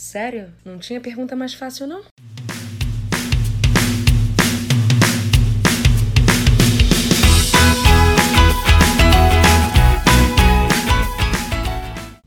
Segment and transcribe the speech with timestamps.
[0.00, 0.50] Sério?
[0.64, 2.02] Não tinha pergunta mais fácil, não?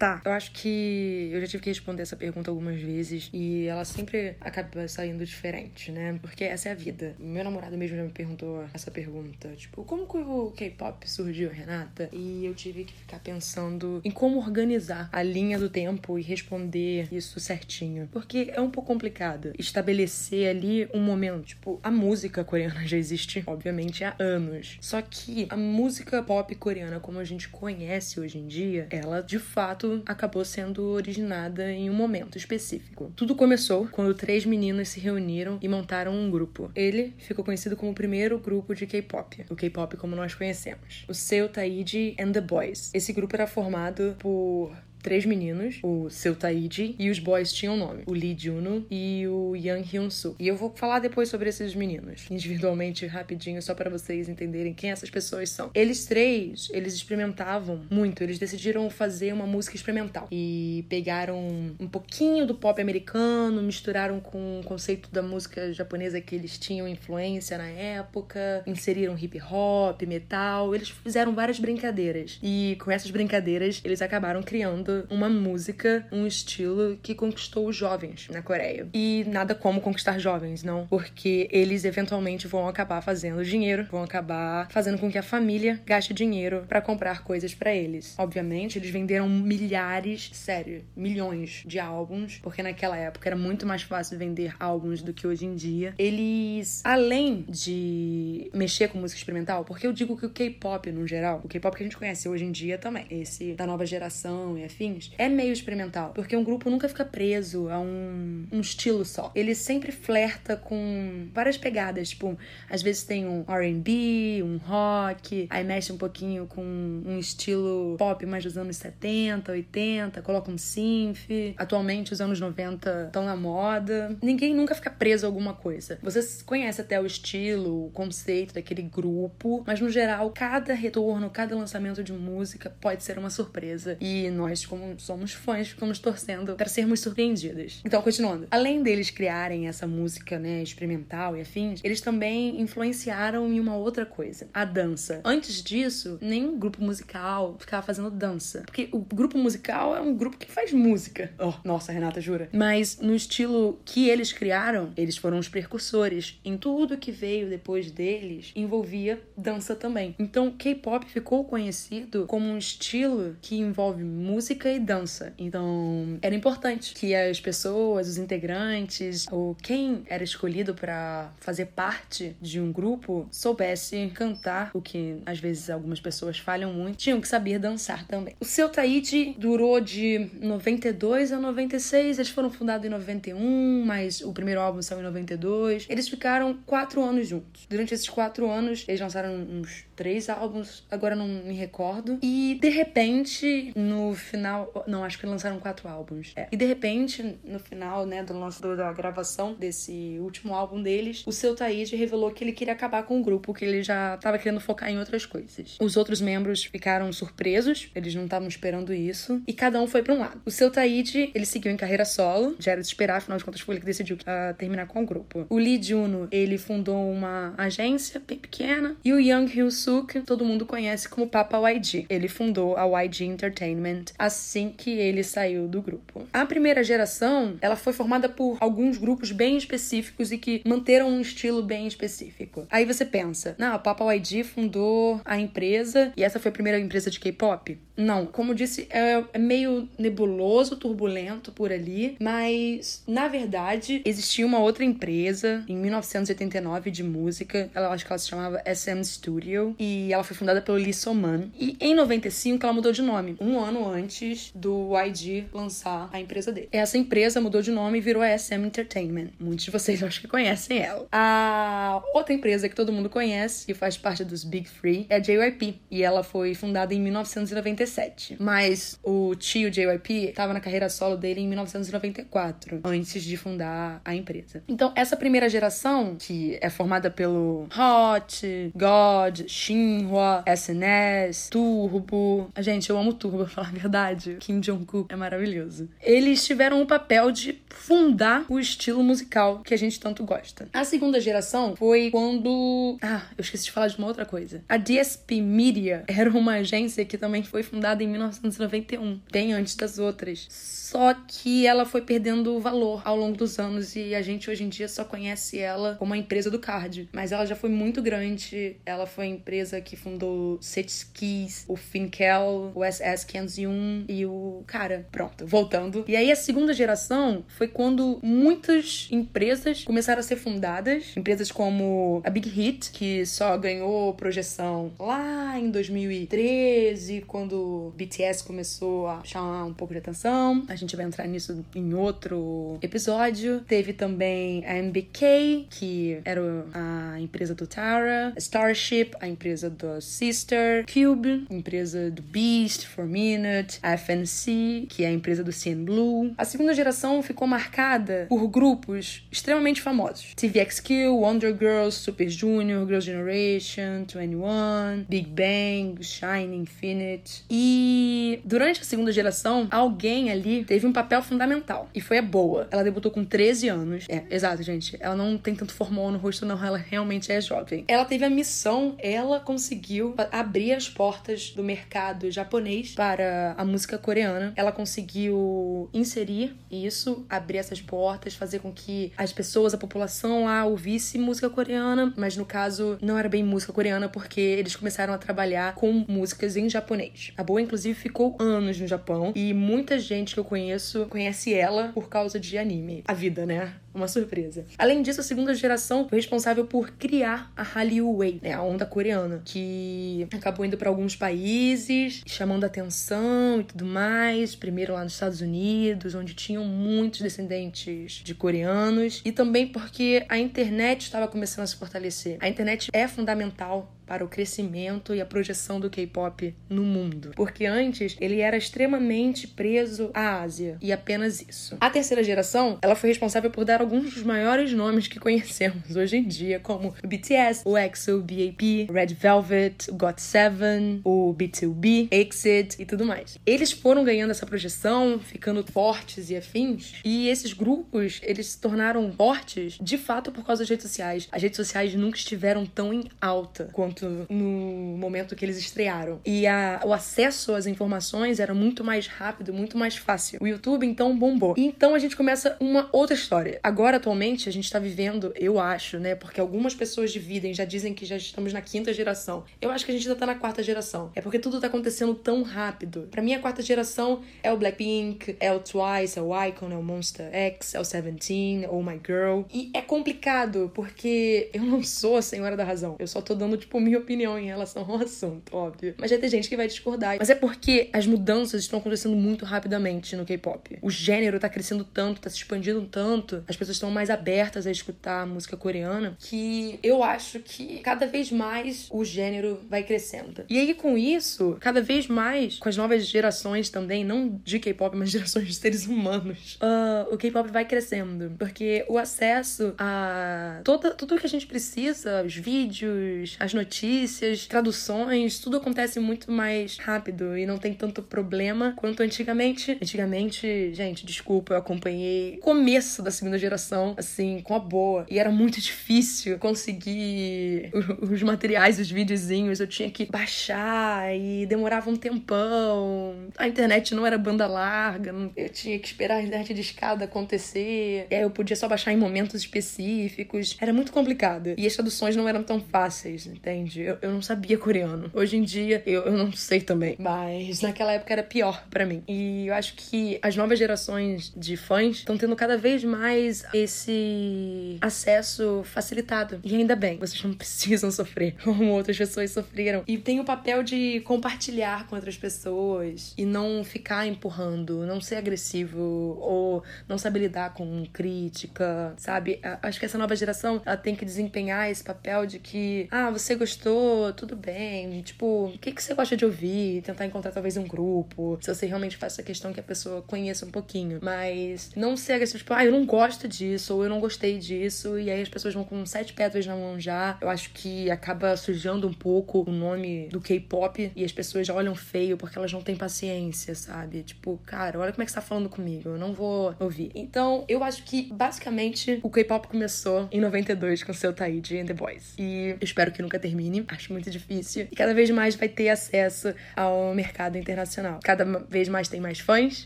[0.04, 3.86] Tá, eu acho que eu já tive que responder essa pergunta algumas vezes e ela
[3.86, 6.20] sempre acaba saindo diferente, né?
[6.22, 7.16] Porque essa é a vida.
[7.18, 12.10] Meu namorado mesmo já me perguntou essa pergunta, tipo, como que o K-pop surgiu, Renata?
[12.12, 17.08] E eu tive que ficar pensando em como organizar a linha do tempo e responder
[17.10, 18.10] isso certinho.
[18.12, 21.46] Porque é um pouco complicado estabelecer ali um momento.
[21.46, 24.78] Tipo, a música coreana já existe, obviamente, há anos.
[24.82, 29.40] Só que a música pop coreana, como a gente conhece hoje em dia, ela de
[29.40, 33.12] fato acabou sendo originada em um momento específico.
[33.16, 36.72] Tudo começou quando três meninas se reuniram e montaram um grupo.
[36.76, 41.14] Ele ficou conhecido como o primeiro grupo de K-pop, o K-pop como nós conhecemos, o
[41.14, 42.92] Seo Taiji and the Boys.
[42.94, 48.04] Esse grupo era formado por três meninos, o Seu Taiji, e os boys tinham nome,
[48.08, 50.36] o Lee Juno e o Yang Hyun-soo.
[50.40, 54.92] E eu vou falar depois sobre esses meninos, individualmente, rapidinho, só para vocês entenderem quem
[54.92, 55.70] essas pessoas são.
[55.76, 62.48] Eles três, eles experimentavam muito, eles decidiram fazer uma música experimental e pegaram um pouquinho
[62.48, 67.68] do pop americano, misturaram com o conceito da música japonesa que eles tinham influência na
[67.68, 72.40] época, inseriram hip hop, metal, eles fizeram várias brincadeiras.
[72.42, 78.28] E com essas brincadeiras, eles acabaram criando uma música, um estilo que conquistou os jovens
[78.30, 78.88] na Coreia.
[78.94, 84.70] E nada como conquistar jovens, não, porque eles eventualmente vão acabar fazendo dinheiro, vão acabar
[84.70, 88.16] fazendo com que a família gaste dinheiro para comprar coisas para eles.
[88.18, 94.18] Obviamente, eles venderam milhares, sério, milhões de álbuns, porque naquela época era muito mais fácil
[94.18, 95.94] vender álbuns do que hoje em dia.
[95.98, 101.42] Eles, além de mexer com música experimental, porque eu digo que o K-pop no geral,
[101.44, 104.64] o K-pop que a gente conhece hoje em dia também, esse da nova geração e
[104.64, 104.83] afim,
[105.18, 106.12] é meio experimental.
[106.14, 109.32] Porque um grupo nunca fica preso a um, um estilo só.
[109.36, 112.10] Ele sempre flerta com várias pegadas.
[112.10, 112.38] Tipo,
[112.70, 118.26] às vezes tem um RB, um rock, aí mexe um pouquinho com um estilo pop
[118.26, 121.28] mais dos anos 70, 80, coloca um synth.
[121.58, 124.18] Atualmente, os anos 90 estão na moda.
[124.22, 126.00] Ninguém nunca fica preso a alguma coisa.
[126.02, 131.56] Você conhece até o estilo, o conceito daquele grupo, mas no geral, cada retorno, cada
[131.56, 133.98] lançamento de música pode ser uma surpresa.
[134.00, 134.66] E nós,
[134.98, 137.82] somos fãs, ficamos torcendo para sermos surpreendidas.
[137.86, 138.48] Então, continuando.
[138.52, 144.06] Além deles criarem essa música, né, experimental e afins, eles também influenciaram em uma outra
[144.06, 145.22] coisa, a dança.
[145.24, 150.38] Antes disso, nenhum grupo musical ficava fazendo dança, porque o grupo musical é um grupo
[150.38, 151.32] que faz música.
[151.40, 152.50] Oh, nossa, Renata, jura.
[152.52, 156.40] Mas no estilo que eles criaram, eles foram os precursores.
[156.44, 160.16] Em tudo que veio depois deles, envolvia dança também.
[160.18, 165.34] Então, K-pop ficou conhecido como um estilo que envolve música música e dança.
[165.38, 172.36] Então, era importante que as pessoas, os integrantes, ou quem era escolhido para fazer parte
[172.40, 177.28] de um grupo, soubesse cantar, o que às vezes algumas pessoas falham muito, tinham que
[177.28, 178.36] saber dançar também.
[178.40, 184.32] O seu Taíde durou de 92 a 96, eles foram fundados em 91, mas o
[184.32, 185.88] primeiro álbum saiu em 92.
[185.90, 187.66] Eles ficaram quatro anos juntos.
[187.68, 192.20] Durante esses quatro anos, eles lançaram uns três álbuns, agora não me recordo.
[192.22, 194.43] E de repente, no final.
[194.88, 196.34] Não, acho que lançaram quatro álbuns.
[196.36, 196.48] É.
[196.52, 201.32] E de repente, no final, né, do lance da gravação desse último álbum deles, o
[201.32, 204.60] seu Taíde revelou que ele queria acabar com o grupo, que ele já tava querendo
[204.60, 205.78] focar em outras coisas.
[205.80, 210.14] Os outros membros ficaram surpresos, eles não estavam esperando isso, e cada um foi para
[210.14, 210.42] um lado.
[210.46, 213.62] O seu Taíde, ele seguiu em carreira solo, já era de esperar, afinal de contas
[213.62, 215.46] foi ele que decidiu uh, terminar com o grupo.
[215.50, 220.46] O Lee Juno, ele fundou uma agência bem pequena, e o Young Hyun Suk, todo
[220.46, 222.06] mundo conhece como Papa YG.
[222.10, 226.28] Ele fundou a YG Entertainment assim que ele saiu do grupo.
[226.34, 231.22] A primeira geração, ela foi formada por alguns grupos bem específicos e que manteram um
[231.22, 232.68] estilo bem específico.
[232.72, 236.80] Aí você pensa, não, a Papa YG fundou a empresa e essa foi a primeira
[236.80, 237.78] empresa de K-pop?
[237.96, 244.60] Não, como disse, é, é meio nebuloso, turbulento por ali, mas na verdade existia uma
[244.60, 250.12] outra empresa em 1989 de música, ela acho que ela se chamava SM Studio e
[250.12, 251.52] ela foi fundada pelo Lee Soman.
[251.60, 256.52] E em 95 ela mudou de nome, um ano antes do YG lançar a empresa
[256.52, 256.70] dele.
[256.72, 259.30] Essa empresa mudou de nome e virou a SM Entertainment.
[259.40, 261.08] Muitos de vocês acho que conhecem ela.
[261.12, 265.20] A outra empresa que todo mundo conhece e faz parte dos Big Three é a
[265.20, 268.38] JYP e ela foi fundada em 1990 97.
[268.40, 274.16] Mas o tio JYP estava na carreira solo dele em 1994, antes de fundar a
[274.16, 274.64] empresa.
[274.68, 282.50] Então, essa primeira geração, que é formada pelo Hot, God, Shinhwa, SNS, Turbo.
[282.60, 284.38] Gente, eu amo Turbo, pra falar a verdade.
[284.40, 285.90] Kim Jong-kook é maravilhoso.
[286.02, 290.68] Eles tiveram o papel de fundar o estilo musical que a gente tanto gosta.
[290.74, 292.98] A segunda geração foi quando.
[293.02, 294.64] Ah, eu esqueci de falar de uma outra coisa.
[294.70, 299.98] A DSP Media era uma agência que também foi fundada em 1991, bem antes das
[299.98, 300.48] outras
[300.94, 304.70] só que ela foi perdendo valor ao longo dos anos e a gente hoje em
[304.70, 307.10] dia só conhece ela como a empresa do card.
[307.12, 308.76] Mas ela já foi muito grande.
[308.86, 314.64] Ela foi a empresa que fundou Setskis, o Finkel, o SS501 e o.
[314.68, 316.06] Cara, pronto, voltando.
[316.08, 321.18] E aí a segunda geração foi quando muitas empresas começaram a ser fundadas.
[321.18, 327.63] Empresas como a Big Hit, que só ganhou projeção lá em 2013, quando
[327.96, 330.66] BTS começou a chamar um pouco de atenção.
[330.68, 333.62] A gente vai entrar nisso em outro episódio.
[333.62, 336.42] Teve também a MBK, que era
[336.74, 343.80] a empresa do Tara, Starship, a empresa do Sister, Cube, empresa do Beast, For Minute,
[343.82, 346.34] a FNC, que é a empresa do CN Blue.
[346.38, 350.34] A segunda geração ficou marcada por grupos extremamente famosos.
[350.36, 357.44] TVXQ, Wonder Girls, Super Junior, Girls' Generation, 21, Big Bang, Shine Infinite.
[357.56, 361.88] E durante a segunda geração, alguém ali teve um papel fundamental.
[361.94, 362.68] E foi a boa.
[362.72, 364.06] Ela debutou com 13 anos.
[364.10, 364.98] É, exato, gente.
[365.00, 366.64] Ela não tem tanto formal no rosto, não.
[366.64, 367.86] Ela realmente é jovem.
[367.88, 374.00] Ela teve a missão, ela conseguiu abrir as portas do mercado japonês para a música
[374.00, 374.52] coreana.
[374.56, 380.66] Ela conseguiu inserir isso, abrir essas portas, fazer com que as pessoas, a população lá
[380.66, 385.20] ouvisse música coreana, mas no caso não era bem música coreana porque eles começaram a
[385.20, 387.32] trabalhar com músicas em japonês.
[387.38, 391.90] A Boa, inclusive, ficou anos no Japão e muita gente que eu conheço conhece ela
[391.94, 393.04] por causa de anime.
[393.08, 393.74] A vida, né?
[393.94, 394.66] Uma surpresa.
[394.78, 398.86] Além disso, a segunda geração foi responsável por criar a Hallyu Wave, né, a onda
[398.86, 404.56] coreana, que acabou indo para alguns países, chamando atenção e tudo mais.
[404.56, 410.38] Primeiro lá nos Estados Unidos, onde tinham muitos descendentes de coreanos, e também porque a
[410.38, 412.38] internet estava começando a se fortalecer.
[412.40, 417.32] A internet é fundamental para o crescimento e a projeção do K-pop no mundo.
[417.36, 421.78] Porque antes ele era extremamente preso à Ásia e apenas isso.
[421.80, 426.18] A terceira geração, ela foi responsável por dar alguns dos maiores nomes que conhecemos hoje
[426.18, 432.08] em dia, como o BTS, o EXO, o BAP, Red Velvet, o GOT7, o B2B,
[432.10, 433.38] EXIT e tudo mais.
[433.46, 439.12] Eles foram ganhando essa projeção, ficando fortes e afins, e esses grupos, eles se tornaram
[439.12, 441.28] fortes de fato por causa das redes sociais.
[441.32, 446.22] As redes sociais nunca estiveram tão em alta quanto no momento que eles estrearam.
[446.26, 450.40] E a, o acesso às informações era muito mais rápido, muito mais fácil.
[450.42, 451.54] O YouTube, então, bombou.
[451.58, 453.60] E então a gente começa uma outra história.
[453.98, 456.16] Atualmente, a gente tá vivendo, eu acho, né?
[456.16, 459.44] Porque algumas pessoas dividem, já dizem que já estamos na quinta geração.
[459.62, 461.12] Eu acho que a gente ainda tá na quarta geração.
[461.16, 463.08] É porque tudo tá acontecendo tão rápido.
[463.10, 466.78] Para mim, a quarta geração é o Blackpink, é o Twice, é o Icon, é
[466.78, 469.42] o Monster X, é o Seventeen, Oh My Girl.
[469.54, 472.96] E é complicado, porque eu não sou a senhora da razão.
[473.00, 475.96] Eu só tô dando, tipo, minha opinião em relação ao assunto, óbvio.
[475.98, 477.18] Mas já tem gente que vai discordar.
[477.20, 480.78] Mas é porque as mudanças estão acontecendo muito rapidamente no K-pop.
[480.82, 484.72] O gênero tá crescendo tanto, tá se expandindo tanto, as pessoas estão mais abertas a
[484.72, 490.44] escutar música coreana, que eu acho que cada vez mais o gênero vai crescendo.
[490.50, 494.96] E aí, com isso, cada vez mais, com as novas gerações também, não de K-pop,
[494.96, 498.36] mas gerações de seres humanos, uh, o K-pop vai crescendo.
[498.38, 505.40] Porque o acesso a toda, tudo que a gente precisa, os vídeos, as notícias, traduções,
[505.40, 509.78] tudo acontece muito mais rápido e não tem tanto problema quanto antigamente.
[509.82, 513.53] Antigamente, gente, desculpa, eu acompanhei o começo da segunda geração,
[513.98, 515.06] assim, com a boa.
[515.10, 519.60] E era muito difícil conseguir os materiais, os videozinhos.
[519.60, 523.30] Eu tinha que baixar e demorava um tempão.
[523.38, 528.08] A internet não era banda larga, eu tinha que esperar a internet de escada acontecer.
[528.10, 530.58] E aí eu podia só baixar em momentos específicos.
[530.60, 531.54] Era muito complicado.
[531.58, 533.82] E as traduções não eram tão fáceis, entende?
[533.82, 535.10] Eu, eu não sabia coreano.
[535.14, 536.96] Hoje em dia, eu, eu não sei também.
[537.00, 539.04] Mas naquela época era pior para mim.
[539.08, 544.78] E eu acho que as novas gerações de fãs estão tendo cada vez mais esse
[544.82, 546.40] acesso facilitado.
[546.44, 549.84] E ainda bem, vocês não precisam sofrer como outras pessoas sofreram.
[549.88, 555.16] E tem o papel de compartilhar com outras pessoas e não ficar empurrando, não ser
[555.16, 555.80] agressivo
[556.20, 559.40] ou não saber lidar com crítica, sabe?
[559.62, 563.36] Acho que essa nova geração ela tem que desempenhar esse papel de que, ah, você
[563.36, 565.02] gostou tudo bem.
[565.02, 566.82] Tipo, o que, que você gosta de ouvir?
[566.82, 568.38] Tentar encontrar talvez um grupo.
[568.42, 571.00] Se você realmente faz essa questão que a pessoa conheça um pouquinho.
[571.02, 574.98] Mas não ser assim, tipo, ah, eu não gosto disso, ou eu não gostei disso.
[575.00, 577.18] E aí as pessoas vão com sete pedras na mão já.
[577.22, 581.54] Eu acho que acaba sujando um pouco o nome do K-pop e as pessoas já
[581.54, 584.04] olham feio porque elas não têm paciência, sabe?
[584.04, 585.90] Tipo, cara, olha como é que você tá falando comigo.
[585.90, 586.92] Eu não vou ouvir.
[586.96, 591.74] Então, eu acho que basicamente o K-pop começou em 92 com seu Taiji and the
[591.74, 592.14] Boys.
[592.18, 593.64] E espero que nunca termine.
[593.68, 594.68] Acho muito difícil.
[594.72, 598.00] E cada vez mais vai ter acesso ao mercado internacional.
[598.04, 599.64] Cada vez mais tem mais fãs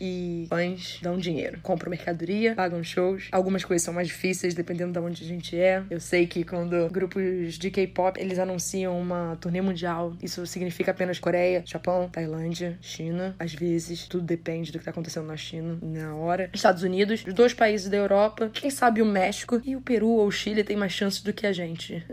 [0.00, 1.58] e fãs dão dinheiro.
[1.62, 3.28] Compram mercadoria, pagam shows.
[3.48, 5.82] Algumas coisas são mais difíceis dependendo de onde a gente é.
[5.88, 11.18] Eu sei que quando grupos de K-pop eles anunciam uma turnê mundial, isso significa apenas
[11.18, 13.34] Coreia, Japão, Tailândia, China.
[13.38, 16.50] Às vezes, tudo depende do que tá acontecendo na China na hora.
[16.52, 20.26] Estados Unidos, os dois países da Europa, quem sabe o México e o Peru ou
[20.26, 22.04] o Chile tem mais chances do que a gente.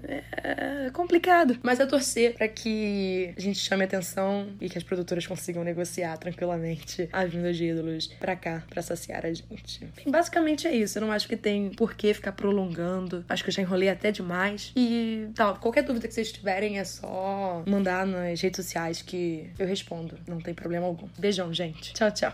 [0.42, 5.28] É complicado, mas é torcer para que a gente chame atenção e que as produtoras
[5.28, 9.84] consigam negociar tranquilamente a vinda de ídolos pra cá, pra saciar a gente.
[9.98, 10.98] Bem, basicamente é isso.
[10.98, 13.26] Eu não acho que tem por que ficar prolongando.
[13.28, 14.72] Acho que eu já enrolei até demais.
[14.76, 19.68] E tal, qualquer dúvida que vocês tiverem é só mandar nas redes sociais que eu
[19.68, 20.18] respondo.
[20.28, 21.08] Não tem problema algum.
[21.18, 21.94] Beijão, gente.
[21.94, 22.34] Tchau, tchau.